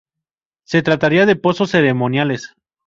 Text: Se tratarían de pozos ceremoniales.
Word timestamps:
Se 0.65 0.81
tratarían 0.81 1.27
de 1.27 1.35
pozos 1.35 1.69
ceremoniales. 1.69 2.55